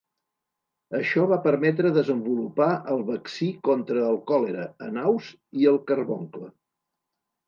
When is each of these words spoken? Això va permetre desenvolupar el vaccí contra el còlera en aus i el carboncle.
Això 0.99 1.25
va 1.31 1.37
permetre 1.41 1.91
desenvolupar 1.97 2.69
el 2.93 3.03
vaccí 3.09 3.49
contra 3.69 4.05
el 4.13 4.17
còlera 4.31 4.65
en 4.87 4.97
aus 5.03 5.29
i 5.65 5.69
el 5.73 5.79
carboncle. 5.93 6.49